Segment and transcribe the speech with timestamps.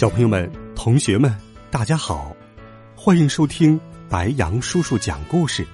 [0.00, 1.30] 小朋友们、同学们，
[1.70, 2.34] 大家好，
[2.96, 5.66] 欢迎收听白羊叔叔讲故事。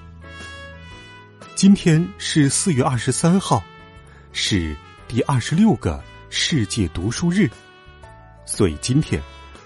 [1.55, 3.63] 今天是四月二十三号，
[4.33, 4.75] 是
[5.07, 7.49] 第二十六个世界读书日，
[8.45, 9.23] 所以今天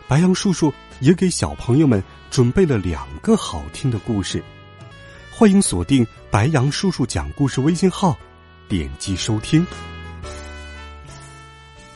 [0.07, 1.99] 白羊叔叔也给小朋友们
[2.30, 4.43] 准备了两个好听的故事。
[5.31, 8.16] 欢迎锁定白羊叔叔讲故事微信号，
[8.69, 9.66] 点击收听。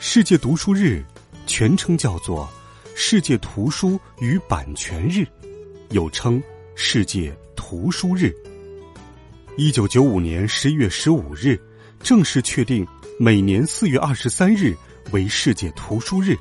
[0.00, 1.04] 世界读书日
[1.46, 2.52] 全称叫做。
[2.98, 5.26] 世界图书与版权日，
[5.90, 6.42] 又称
[6.74, 8.34] 世界图书日。
[9.58, 11.60] 一九九五年十一月十五日，
[12.00, 12.86] 正式确定
[13.20, 14.74] 每年四月二十三日
[15.10, 16.34] 为世界图书日。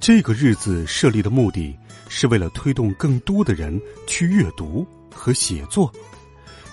[0.00, 1.76] 这个日子设立的目的
[2.08, 5.92] 是为了推动更多的人去阅读和写作，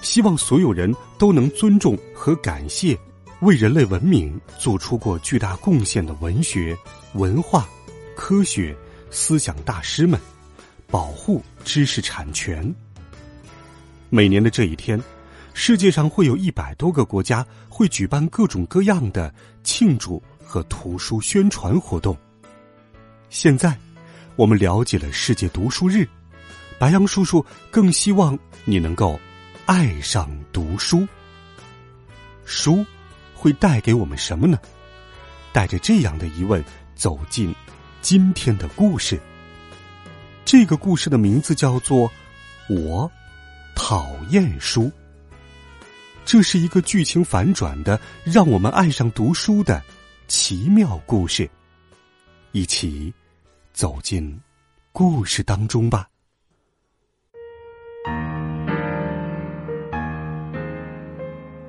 [0.01, 2.97] 希望所有人都能尊重和感谢
[3.41, 6.75] 为人类文明做出过巨大贡献的文学、
[7.15, 7.67] 文化。
[8.15, 8.75] 科学
[9.11, 10.19] 思想大师们，
[10.87, 12.73] 保护知识产权。
[14.09, 14.99] 每年的这一天，
[15.53, 19.31] 世界上会有一百多个国家会举办各种各样的
[19.63, 22.17] 庆祝和图书宣传活动。
[23.29, 23.77] 现在，
[24.35, 26.07] 我们了解了世界读书日，
[26.79, 29.19] 白杨叔叔更希望你能够
[29.65, 31.05] 爱上读书。
[32.45, 32.85] 书
[33.33, 34.57] 会带给我们什么呢？
[35.51, 36.63] 带着这样的疑问
[36.95, 37.53] 走进。
[38.07, 39.19] 今天的故事，
[40.45, 42.07] 这个故事的名字叫做
[42.69, 43.11] 《我
[43.75, 44.83] 讨厌书》。
[46.23, 49.81] 这是一个剧情反转的，让我们爱上读书的
[50.27, 51.49] 奇妙故事。
[52.51, 53.11] 一起
[53.73, 54.39] 走进
[54.91, 56.07] 故事当中吧。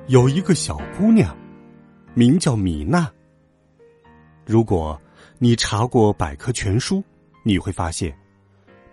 [0.05, 1.35] 有一个小姑娘，
[2.13, 3.11] 名叫米娜。
[4.45, 5.01] 如果
[5.39, 7.03] 你查过百科全书，
[7.43, 8.17] 你会发现，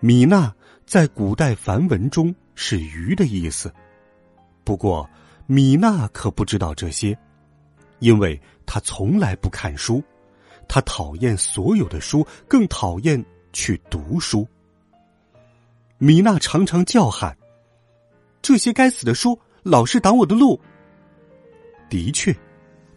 [0.00, 3.72] 米娜在古代梵文中是鱼的意思。
[4.62, 5.09] 不过，
[5.47, 7.16] 米娜可不知道这些，
[7.99, 10.03] 因为她从来不看书，
[10.69, 14.47] 她讨厌所有的书，更讨厌去读书。
[15.97, 17.34] 米娜常常叫喊
[18.43, 20.60] ：“这些该死的书，老是挡我的路。”
[21.88, 22.37] 的确，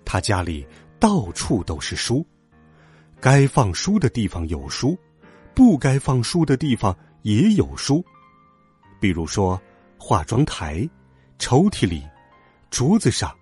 [0.03, 0.67] 他家里
[0.99, 2.25] 到处都是书。
[3.19, 4.97] 该放书的地方有书，
[5.55, 8.03] 不该放书的地方也有书。
[8.99, 9.59] 比如说，
[9.97, 10.87] 化妆台、
[11.39, 12.07] 抽屉里、
[12.69, 13.35] 桌子上、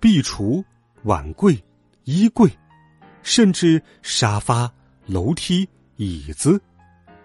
[0.00, 0.64] 壁橱、
[1.04, 1.56] 碗柜、
[2.04, 2.50] 衣柜，
[3.22, 4.70] 甚至沙发、
[5.06, 6.60] 楼梯、椅子、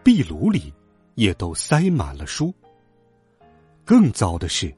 [0.03, 0.71] 壁炉里，
[1.15, 2.53] 也都塞满了书。
[3.83, 4.71] 更糟的是，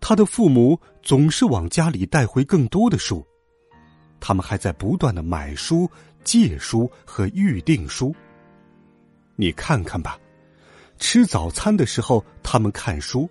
[0.00, 3.26] 他的父母总是往家里带回更多的书，
[4.20, 5.90] 他们还在不断的买书。
[6.22, 8.14] 借书和预定书，
[9.36, 10.18] 你看看吧。
[10.98, 13.26] 吃早餐的时候，他们看书；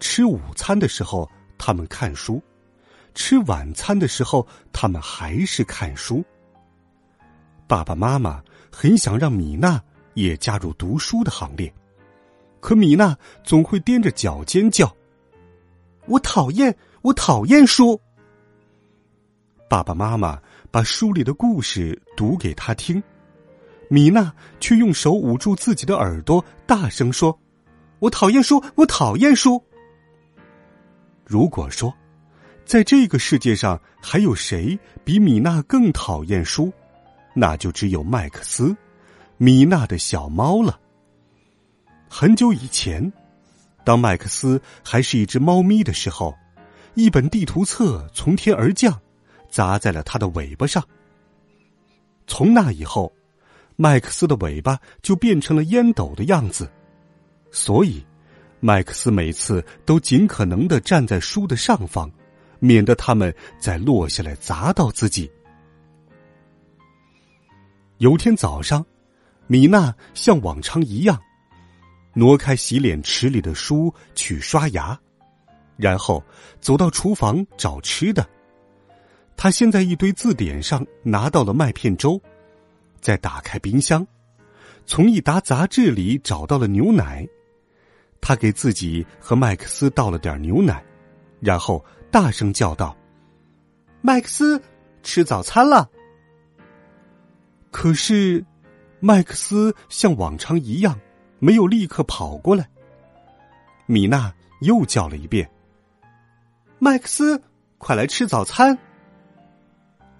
[0.00, 2.42] 吃午餐的时候，他们看书；
[3.14, 6.24] 吃晚餐的时候，他们还是看书。
[7.68, 8.42] 爸爸妈妈
[8.72, 9.80] 很想让米娜
[10.14, 11.72] 也加入读书的行列，
[12.58, 14.92] 可米娜总会踮着脚尖叫
[16.06, 18.00] ：“我讨厌，我讨厌书。”
[19.70, 20.42] 爸爸妈妈。
[20.70, 23.02] 把书里的故事读给他听，
[23.88, 27.36] 米娜却用手捂住自己的耳朵，大声说
[27.98, 29.60] ：“我讨厌书，我讨厌书。”
[31.26, 31.92] 如果说，
[32.64, 36.72] 在这个世界上还有谁比米娜更讨厌书，
[37.34, 38.76] 那就只有麦克斯，
[39.38, 40.78] 米娜的小猫了。
[42.08, 43.12] 很久以前，
[43.84, 46.32] 当麦克斯还是一只猫咪的时候，
[46.94, 49.00] 一本地图册从天而降。
[49.50, 50.82] 砸在了他的尾巴上。
[52.26, 53.12] 从那以后，
[53.76, 56.70] 麦克斯的尾巴就变成了烟斗的样子，
[57.50, 58.04] 所以
[58.60, 62.10] 麦克斯每次都尽可能的站在书的上方，
[62.58, 65.30] 免得它们再落下来砸到自己。
[67.98, 68.84] 有天早上，
[69.46, 71.20] 米娜像往常一样，
[72.14, 74.98] 挪开洗脸池里的书去刷牙，
[75.76, 76.22] 然后
[76.60, 78.26] 走到厨房找吃的。
[79.42, 82.20] 他先在一堆字典上拿到了麦片粥，
[83.00, 84.06] 再打开冰箱，
[84.84, 87.26] 从一沓杂志里找到了牛奶。
[88.20, 90.84] 他给自己和麦克斯倒了点牛奶，
[91.40, 92.94] 然后大声叫道
[94.02, 94.60] ：“麦克斯，
[95.02, 95.88] 吃早餐了。”
[97.72, 98.44] 可是，
[98.98, 101.00] 麦克斯像往常一样，
[101.38, 102.68] 没有立刻跑过来。
[103.86, 105.50] 米娜又叫了一遍
[106.78, 107.42] ：“麦克斯，
[107.78, 108.78] 快来吃早餐。”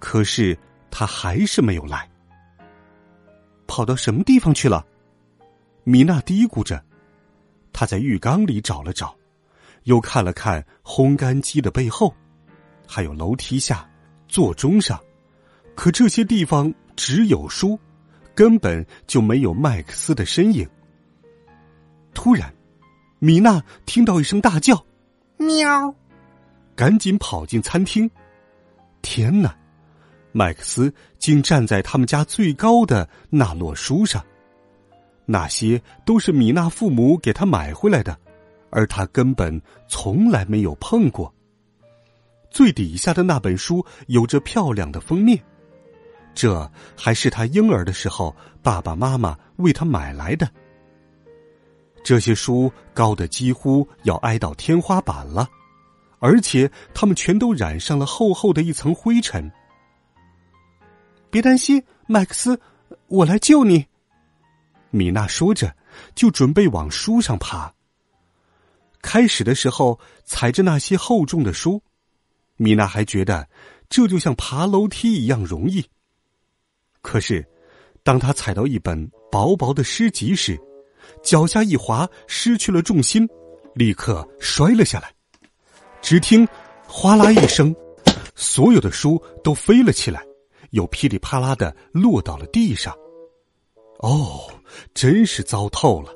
[0.01, 0.57] 可是
[0.89, 2.09] 他还是没有来。
[3.67, 4.85] 跑到什么地方去了？
[5.85, 6.83] 米娜嘀咕着。
[7.71, 9.15] 她在浴缸里找了找，
[9.83, 12.13] 又看了看烘干机的背后，
[12.85, 13.89] 还有楼梯下、
[14.27, 14.99] 座钟上，
[15.73, 17.79] 可这些地方只有书，
[18.35, 20.67] 根本就没有麦克斯的身影。
[22.13, 22.53] 突然，
[23.19, 24.85] 米娜听到一声大叫
[25.37, 25.95] ：“喵！”
[26.75, 28.09] 赶紧跑进餐厅。
[29.01, 29.55] 天哪，
[30.31, 34.23] 麦克斯竟站在他们家最高的那摞书上。
[35.25, 38.17] 那些都是米娜父母给他买回来的，
[38.69, 41.33] 而他根本从来没有碰过。
[42.49, 45.41] 最底下的那本书有着漂亮的封面，
[46.33, 50.49] 这还是他婴儿的时候爸爸妈妈为他买来的。
[52.03, 55.47] 这些书高的几乎要挨到天花板了，
[56.19, 59.49] 而且它们全都染上了厚厚的一层灰尘。
[61.31, 62.59] 别担心，麦克斯，
[63.07, 63.85] 我来救你。
[64.89, 65.73] 米娜说着，
[66.13, 67.73] 就准备往书上爬。
[69.01, 71.81] 开始的时候，踩着那些厚重的书，
[72.57, 73.47] 米娜还觉得
[73.89, 75.83] 这就像爬楼梯一样容易。
[77.01, 77.47] 可是，
[78.03, 80.59] 当她踩到一本薄薄的诗集时，
[81.23, 83.25] 脚下一滑，失去了重心，
[83.73, 85.11] 立刻摔了下来。
[86.01, 86.45] 只听
[86.85, 87.73] “哗啦”一声，
[88.35, 90.23] 所有的书都飞了起来，
[90.71, 92.93] 又噼里啪啦的落到了地上。
[93.99, 94.49] 哦，
[94.93, 96.11] 真是糟透了！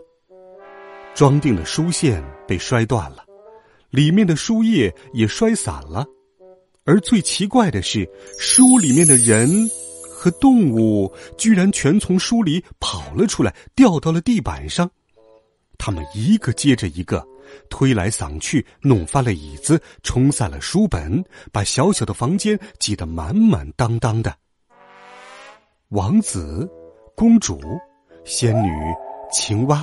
[1.13, 3.23] 装订的书线被摔断了，
[3.89, 6.05] 里面的书页也摔散了，
[6.83, 8.09] 而最奇怪的是，
[8.39, 9.69] 书里面的人
[10.01, 14.89] 和动物居然全从书里跑了出来，掉到了地板上。
[15.77, 17.25] 他们一个接着一个，
[17.69, 24.35] 推来搡去，弄翻了椅子，冲散了书本，把小小的房间挤得满满当当的。
[25.89, 26.69] 王子。
[27.17, 27.61] 公主、
[28.25, 28.69] 仙女、
[29.31, 29.81] 青蛙、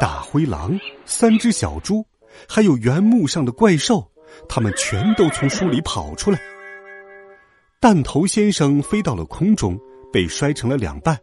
[0.00, 2.02] 大灰狼、三只小猪，
[2.48, 4.10] 还有原木上的怪兽，
[4.48, 6.40] 他们全都从书里跑出来。
[7.82, 9.78] 弹头先生飞到了空中，
[10.10, 11.18] 被摔成了两半，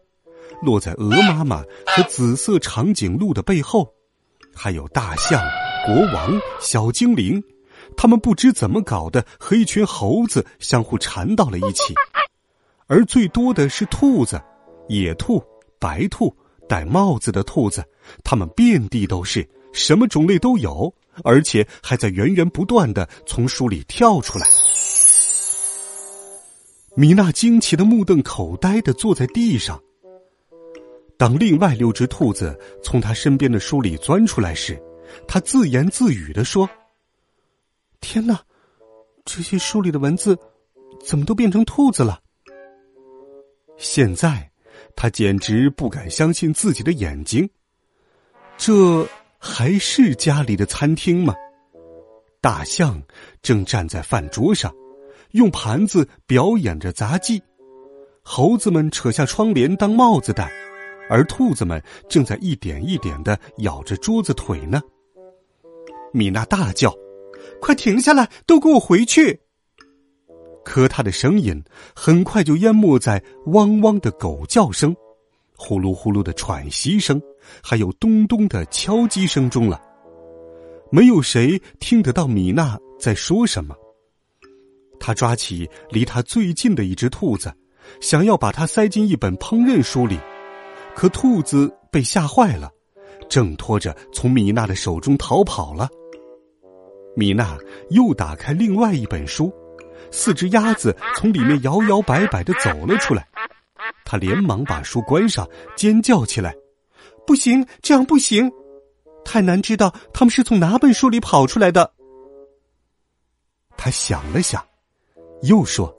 [0.61, 3.91] 落在鹅妈妈和紫色长颈鹿的背后。
[4.53, 5.43] 还有大象、
[5.87, 7.41] 国王、小精灵，
[7.97, 11.95] 他们不知怎么搞的，和一群猴子相互缠到了一起。
[12.91, 14.41] 而最多的是兔子。
[14.89, 15.41] 野兔、
[15.79, 16.35] 白兔、
[16.67, 17.81] 戴帽子的兔子，
[18.21, 20.93] 它们遍地都是，什么种类都有，
[21.23, 24.45] 而且还在源源不断的从书里跳出来。
[26.93, 29.81] 米娜惊奇的目瞪口呆的坐在地上。
[31.15, 34.77] 当另外六只兔子从他身边的书里钻出来时，
[35.25, 36.69] 他自言自语的说
[38.01, 38.41] ：“天哪，
[39.23, 40.37] 这些书里的文字，
[41.01, 42.19] 怎么都变成兔子了？”
[43.81, 44.50] 现在。
[44.94, 47.50] 他简直不敢相信自己的眼睛。
[48.57, 49.07] 这
[49.40, 51.33] 还是家里的餐厅吗？
[52.42, 53.02] 大象
[53.42, 54.71] 正站在饭桌上，
[55.31, 57.42] 用盘子表演着杂技。
[58.21, 60.52] 猴子们扯下窗帘当帽子戴，
[61.09, 64.81] 而兔子们正在一点一点的咬着桌子腿呢。
[66.11, 66.94] 米娜大叫
[67.61, 68.30] ：“快停下来！
[68.45, 69.40] 都给我回去！”
[70.63, 71.61] 可他的声音
[71.95, 74.95] 很快就淹没在汪汪的狗叫声、
[75.57, 77.21] 呼噜呼噜的喘息声，
[77.63, 79.81] 还有咚咚的敲击声中了。
[80.91, 83.75] 没有谁听得到米娜在说什么。
[84.99, 87.51] 他抓起离他最近的一只兔子，
[87.99, 90.19] 想要把它塞进一本烹饪书里，
[90.94, 92.69] 可兔子被吓坏了，
[93.27, 95.89] 挣脱着从米娜的手中逃跑了。
[97.15, 97.57] 米娜
[97.89, 99.51] 又打开另外一本书。
[100.11, 103.27] 四只鸭子从里面摇摇摆摆的走了出来，
[104.06, 106.53] 他连忙把书关上，尖叫起来
[107.25, 108.51] ：“不行，这样不行，
[109.23, 111.94] 太难知道他们是从哪本书里跑出来的。”
[113.77, 114.63] 他想了想，
[115.44, 115.95] 又说：“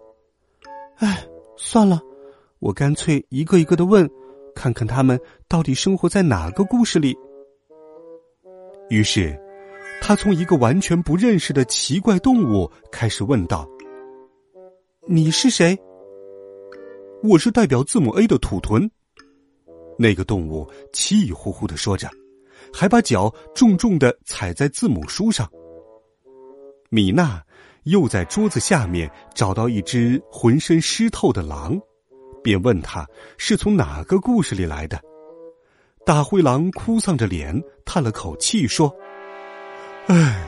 [1.01, 1.27] 哎，
[1.57, 2.01] 算了，
[2.61, 4.09] 我干脆一个一个的问，
[4.55, 7.17] 看看他们到底生活在哪个故事里。”
[8.91, 9.37] 于是，
[10.03, 13.67] 他从一个完全不认识的奇怪动物开始问道。
[15.09, 15.77] 你是谁？
[17.25, 18.89] 我是代表字母 A 的土豚。”
[19.99, 22.09] 那个动物气呼呼的说着，
[22.73, 25.51] 还把脚重重的踩在字母书上。
[26.89, 27.43] 米娜
[27.83, 31.77] 又在桌子下面找到一只浑身湿透的狼，
[32.41, 33.05] 便问他
[33.37, 35.01] 是从哪个故事里来的。
[36.07, 38.95] 大灰狼哭丧着脸，叹了口气说
[40.07, 40.42] ：“唉。”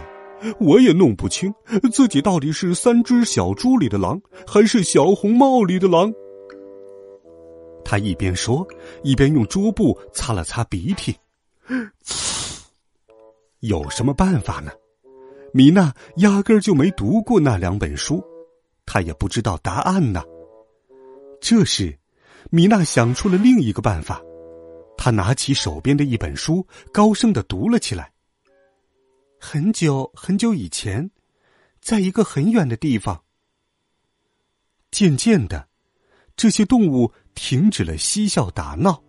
[0.60, 1.52] 我也弄不清
[1.92, 6.12] 自己到底是三只小猪里的狼，还是小红帽里的狼。
[7.84, 8.66] 他一边说，
[9.02, 11.14] 一边用桌布擦了擦鼻涕。
[13.60, 14.70] 有什么办法呢？
[15.52, 18.22] 米娜压根儿就没读过那两本书，
[18.84, 20.22] 她也不知道答案呢。
[21.40, 21.96] 这时，
[22.50, 24.20] 米娜想出了另一个办法，
[24.96, 28.10] 她拿起手边的一本书，高声的读了起来。
[29.46, 31.10] 很久很久以前，
[31.82, 33.24] 在一个很远的地方。
[34.90, 35.68] 渐渐的，
[36.34, 39.04] 这些动物停止了嬉笑打闹，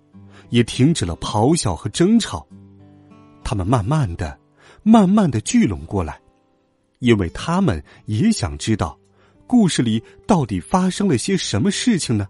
[0.50, 2.46] 也停止了咆哮和争吵。
[3.46, 4.38] 他们慢慢的、
[4.84, 6.20] 慢慢的聚拢过来，
[7.00, 9.00] 因为他们也想知道，
[9.48, 12.28] 故事里到底发生了些什么事情呢？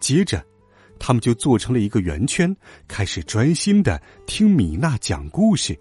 [0.00, 0.44] 接着，
[0.98, 2.54] 他们就做成了一个圆圈，
[2.86, 5.74] 开始专心的听米娜讲故事。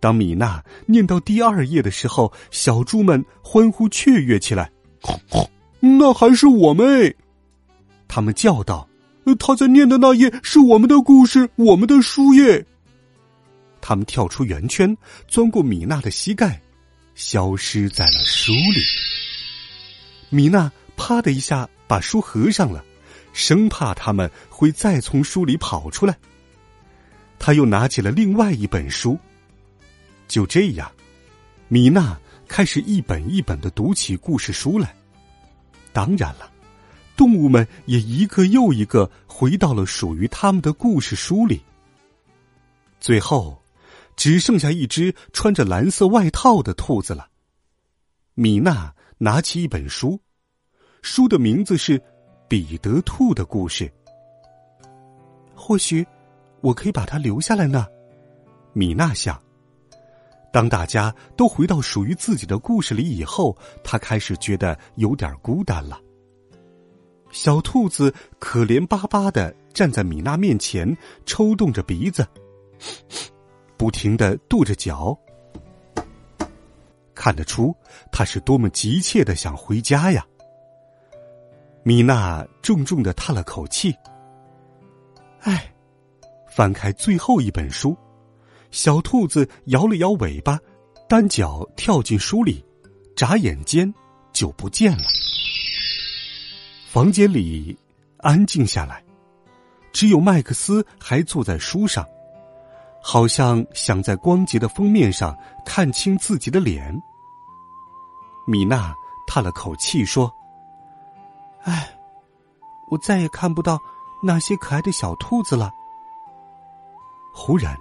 [0.00, 4.72] 当米娜念到第二页的时候，小猪们欢呼雀跃起来。
[5.78, 7.14] 那还是我们！
[8.08, 8.88] 他们叫道
[9.38, 12.64] ：“他在念的那页是我们的故事，我们的书页。”
[13.80, 14.96] 他们跳出圆圈，
[15.28, 16.60] 钻过米娜的膝盖，
[17.14, 18.82] 消失在了书里。
[20.28, 22.84] 米娜啪的一下把书合上了，
[23.32, 26.16] 生怕他们会再从书里跑出来。
[27.38, 29.18] 他又拿起了另外一本书。
[30.30, 30.88] 就这样，
[31.66, 34.94] 米娜开始一本一本的读起故事书来。
[35.92, 36.48] 当然了，
[37.16, 41.60] 动物们也一个又一个回到了属于他们的故事书里。
[43.00, 43.60] 最后，
[44.14, 47.28] 只剩下一只穿着蓝色外套的兔子了。
[48.34, 50.20] 米娜拿起一本书，
[51.02, 51.98] 书的名字是
[52.46, 53.92] 《彼得兔的故事》。
[55.56, 56.06] 或许，
[56.60, 57.84] 我可以把它留下来呢。
[58.72, 59.42] 米娜想。
[60.52, 66.00] 当大家都回到属于自己的故事里以后，他开始觉得有点孤单了。
[67.30, 72.26] 小兔子可怜巴巴的站在米娜面前，抽动着鼻子，
[73.76, 75.16] 不停的跺着脚，
[77.14, 77.72] 看得出
[78.10, 80.26] 他是多么急切的想回家呀。
[81.84, 83.94] 米娜重重的叹了口气，
[85.42, 85.72] 唉，
[86.48, 87.96] 翻开最后一本书。
[88.70, 90.58] 小兔子摇了摇尾巴，
[91.08, 92.64] 单脚跳进书里，
[93.16, 93.92] 眨眼间
[94.32, 95.04] 就不见了。
[96.88, 97.76] 房间里
[98.18, 99.02] 安静下来，
[99.92, 102.06] 只有麦克斯还坐在书上，
[103.02, 106.96] 好像想在光洁的封面上看清自己的脸。
[108.46, 108.94] 米娜
[109.26, 110.32] 叹了口气说
[111.62, 111.88] ：“唉，
[112.90, 113.78] 我再也看不到
[114.22, 115.70] 那些可爱的小兔子了。”
[117.34, 117.76] 忽然。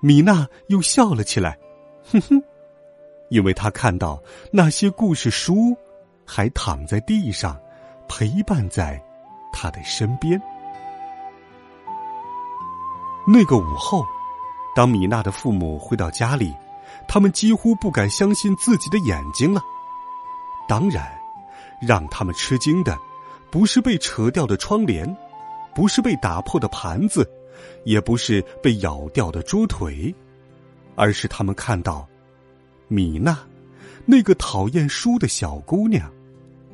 [0.00, 1.58] 米娜又笑了起来，
[2.10, 2.42] 哼哼，
[3.30, 5.76] 因为她看到那些故事书
[6.24, 7.58] 还躺在地上，
[8.08, 9.02] 陪伴在
[9.52, 10.40] 她的身边。
[13.26, 14.06] 那个午后，
[14.74, 16.54] 当米娜的父母回到家里，
[17.06, 19.60] 他们几乎不敢相信自己的眼睛了。
[20.68, 21.10] 当然，
[21.80, 22.96] 让他们吃惊的，
[23.50, 25.16] 不是被扯掉的窗帘，
[25.74, 27.28] 不是被打破的盘子。
[27.84, 30.14] 也不是被咬掉的猪腿，
[30.94, 32.08] 而是他们看到
[32.88, 33.38] 米娜，
[34.04, 36.10] 那个讨厌书的小姑娘，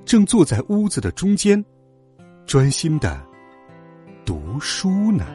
[0.04, 1.64] 正坐在屋子的中间，
[2.46, 3.20] 专心的
[4.24, 5.26] 读书呢。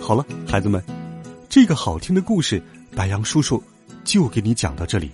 [0.00, 0.82] 好了，孩子们，
[1.48, 2.62] 这个好听的故事，
[2.96, 3.62] 白杨叔叔
[4.02, 5.10] 就给你讲到这里。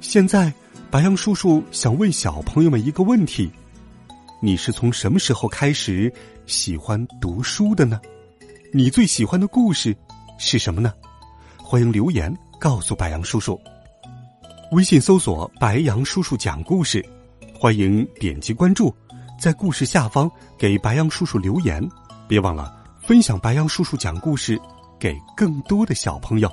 [0.00, 0.52] 现在。
[0.88, 3.50] 白杨叔叔想问小朋友们一个问题：
[4.40, 6.12] 你是从什么时候开始
[6.46, 8.00] 喜欢读书的呢？
[8.72, 9.94] 你最喜欢的故事
[10.38, 10.92] 是什么呢？
[11.58, 13.60] 欢迎留言告诉白杨叔叔。
[14.70, 17.04] 微信搜索“白杨叔叔讲故事”，
[17.58, 18.94] 欢迎点击关注，
[19.40, 21.86] 在故事下方给白杨叔叔留言。
[22.28, 24.58] 别忘了分享白杨叔叔讲故事
[25.00, 26.50] 给更多的小朋友。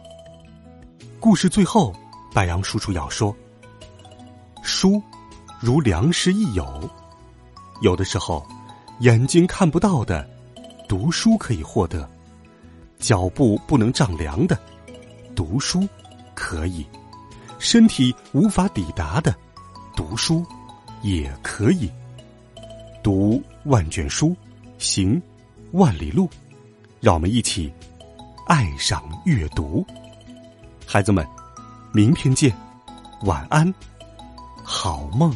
[1.20, 1.94] 故事最后，
[2.34, 3.34] 白杨叔叔要说。
[4.64, 5.02] 书，
[5.60, 6.90] 如良师益友。
[7.82, 8.46] 有的时候，
[9.02, 10.28] 眼睛看不到的，
[10.88, 12.08] 读书可以获得；
[12.98, 14.58] 脚步不能丈量的，
[15.36, 15.88] 读书
[16.34, 16.86] 可以。
[17.60, 19.36] 身体无法抵达的，
[19.96, 20.46] 读书
[21.02, 21.92] 也可以。
[23.04, 24.36] 读万卷书，
[24.78, 25.22] 行
[25.72, 26.30] 万里路。
[27.02, 27.70] 让我们一起
[28.48, 29.86] 爱上阅读，
[30.86, 31.28] 孩子们，
[31.94, 32.54] 明天见，
[33.24, 33.74] 晚安，
[34.64, 35.32] 好梦。